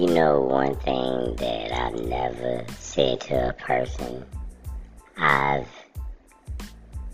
[0.00, 4.24] You know, one thing that I've never said to a person,
[5.18, 5.68] I've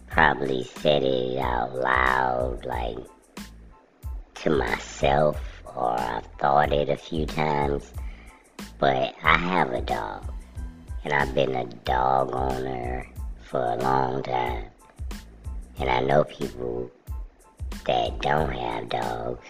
[0.09, 2.99] probably said it out loud, like
[4.37, 7.93] to myself, or I've thought it a few times.
[8.79, 10.33] But I have a dog,
[11.03, 13.05] and I've been a dog owner
[13.51, 14.67] for a long time.
[15.81, 16.89] And I know people
[17.85, 19.45] that don't have dogs,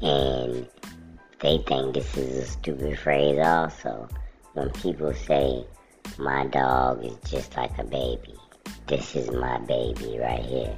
[0.00, 0.68] and
[1.46, 4.08] they think this is a stupid phrase also.
[4.54, 5.64] When people say,
[6.18, 8.34] my dog is just like a baby,
[8.88, 10.76] this is my baby right here.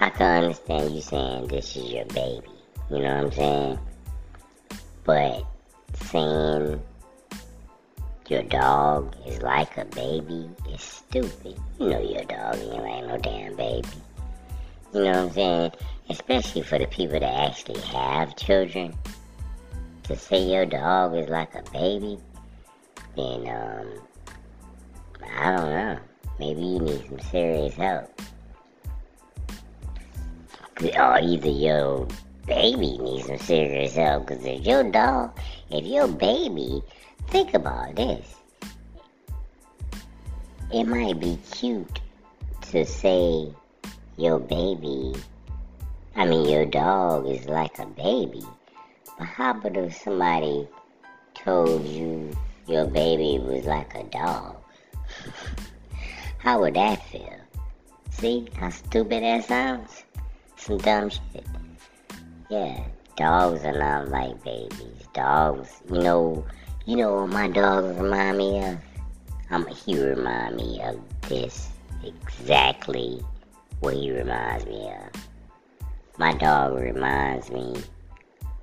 [0.00, 2.48] I can understand you saying this is your baby,
[2.88, 3.78] you know what I'm saying?
[5.04, 5.44] But
[5.96, 6.80] saying
[8.28, 11.60] your dog is like a baby is stupid.
[11.78, 13.88] You know your dog ain't like no damn baby.
[14.94, 15.72] You know what I'm saying?
[16.08, 18.96] Especially for the people that actually have children.
[20.08, 22.18] To say your dog is like a baby,
[23.14, 23.86] then um,
[25.36, 25.98] I don't know.
[26.38, 28.20] Maybe you need some serious help.
[30.80, 32.08] Or either your
[32.46, 34.28] baby needs some serious help.
[34.28, 35.38] Because if your dog,
[35.70, 36.82] if your baby,
[37.26, 38.34] think about this.
[40.72, 42.00] It might be cute
[42.70, 43.52] to say
[44.16, 45.14] your baby,
[46.16, 48.46] I mean, your dog is like a baby.
[49.20, 50.68] How about if somebody
[51.34, 52.30] told you
[52.68, 54.56] your baby was like a dog?
[56.38, 57.40] how would that feel?
[58.10, 60.04] See how stupid that sounds?
[60.56, 61.44] Some dumb shit.
[62.48, 62.84] Yeah,
[63.16, 65.02] dogs are not like babies.
[65.14, 66.46] Dogs, you know,
[66.86, 68.78] you know what my dogs remind me of?
[69.50, 71.70] Um, he remind me of this
[72.04, 73.20] exactly
[73.80, 75.88] what he reminds me of.
[76.18, 77.74] My dog reminds me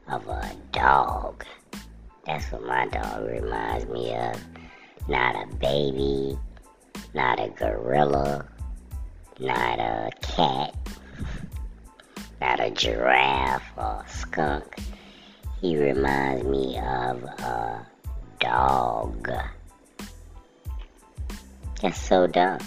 [0.09, 1.45] of a dog.
[2.25, 4.39] That's what my dog reminds me of.
[5.07, 6.37] Not a baby,
[7.13, 8.45] not a gorilla,
[9.39, 10.75] not a cat,
[12.41, 14.77] not a giraffe or a skunk.
[15.61, 17.85] He reminds me of a
[18.39, 19.29] dog.
[21.81, 22.59] That's so dumb.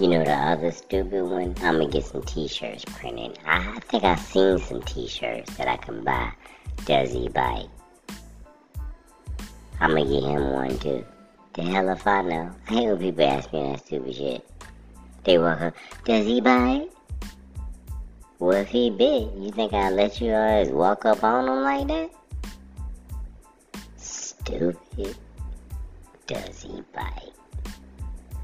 [0.00, 1.54] You know the other stupid one?
[1.60, 3.38] I'm gonna get some t-shirts printed.
[3.44, 6.32] I think I've seen some t-shirts that I can buy.
[6.86, 7.68] Does he bite?
[9.78, 11.04] I'm gonna get him one too.
[11.52, 12.50] The hell if I know.
[12.66, 14.48] I hate when people ask me that stupid shit.
[15.24, 15.74] They walk up,
[16.06, 16.90] does he bite?
[18.38, 21.88] Well, if he bit, you think I'd let you always walk up on him like
[21.88, 22.10] that?
[23.98, 25.14] Stupid.
[26.26, 27.34] Does he bite?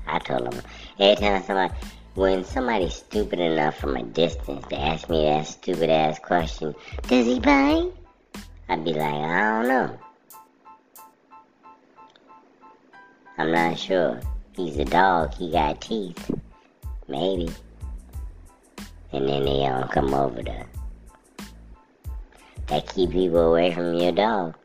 [0.06, 0.62] I told him
[0.99, 1.75] every time somebody,
[2.15, 6.75] when somebody's stupid enough from a distance to ask me that stupid ass question,
[7.09, 7.93] does he bite?
[8.69, 9.99] I'd be like, I don't know.
[13.39, 14.21] I'm not sure.
[14.57, 15.34] He's a dog.
[15.34, 16.31] He got teeth.
[17.07, 17.51] Maybe.
[19.13, 20.67] And then they don't come over there.
[22.69, 24.57] That keep people away from your dog.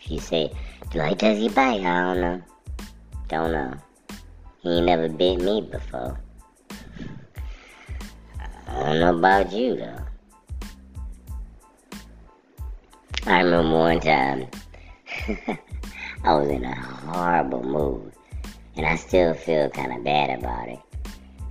[0.00, 0.50] If you say,
[0.94, 1.82] I does he bite?
[1.82, 2.42] I don't know.
[3.28, 3.74] Don't know.
[4.64, 6.18] He never bit me before.
[8.66, 10.00] I don't know about you though.
[13.26, 14.46] I remember one time
[16.24, 18.12] I was in a horrible mood
[18.74, 20.80] and I still feel kind of bad about it.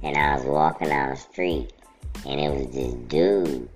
[0.02, 1.72] And I was walking down the street
[2.25, 3.69] and it was this dude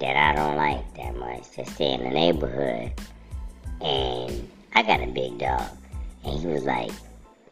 [0.00, 2.92] that I don't like that much to stay in the neighborhood.
[3.80, 5.62] And I got a big dog.
[6.24, 6.90] And he was like,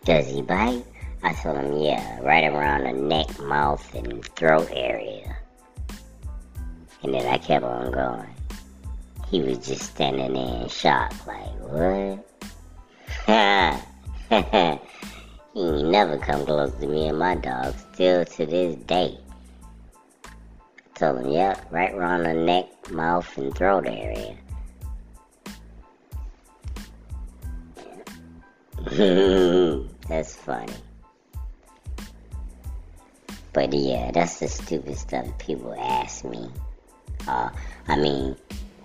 [0.05, 0.85] Does he bite?
[1.25, 5.37] I told him, yeah, right around the neck, mouth, and throat area.
[7.03, 8.35] And then I kept on going.
[9.29, 12.29] He was just standing there in shock, like, what?
[15.55, 19.17] he ain't never come close to me and my dog, still to this day.
[20.25, 24.37] I told him, yep, right around the neck, mouth, and throat area.
[30.09, 30.75] That's funny.
[33.53, 36.49] But yeah, that's the stupid stuff people ask me.
[37.29, 37.51] Uh,
[37.87, 38.37] I mean,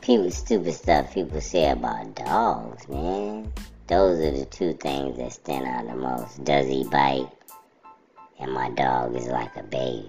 [0.02, 3.52] people stupid stuff people say about dogs, man.
[3.88, 6.44] Those are the two things that stand out the most.
[6.44, 7.30] Does he bite?
[8.40, 10.08] And my dog is like a baby.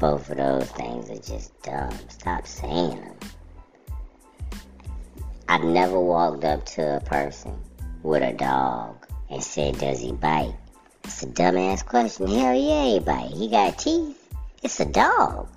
[0.00, 1.96] Both of those things are just dumb.
[2.08, 3.16] Stop saying them.
[5.48, 7.56] I've never walked up to a person
[8.02, 10.54] with a dog and said, Does he bite?
[11.08, 12.26] It's a dumbass question.
[12.26, 13.30] Hell yeah, he bite.
[13.30, 14.28] He got teeth.
[14.62, 15.48] It's a dog.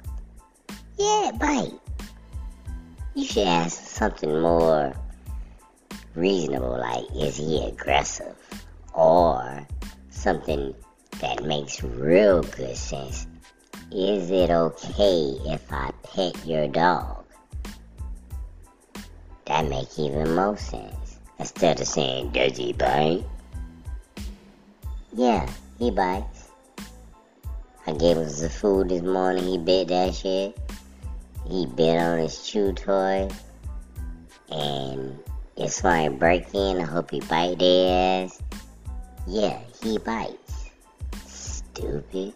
[0.98, 1.74] Yeah, it bite.
[3.15, 4.94] You should ask something more
[6.15, 8.33] reasonable, like, is he aggressive?
[8.94, 9.68] Or
[10.09, 10.74] something
[11.19, 13.27] that makes real good sense.
[13.92, 17.25] Is it okay if I pet your dog?
[19.48, 21.19] That make even more sense.
[21.39, 23.25] Instead of saying, does he bite?
[25.13, 26.50] Yeah, he bites.
[27.86, 30.58] I gave him some food this morning, he bit that shit.
[31.46, 33.28] He bit on his chew toy.
[34.50, 35.19] And
[35.58, 38.42] if somebody break in, I hope he bite their ass.
[39.28, 40.69] Yeah, he bites.
[41.25, 42.34] Stupid.